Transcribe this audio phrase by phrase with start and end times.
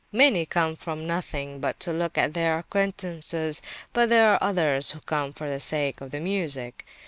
[0.11, 3.61] Many come for nothing but to look at their acquaintances,
[3.93, 6.87] but there are others who come for the sake of the music.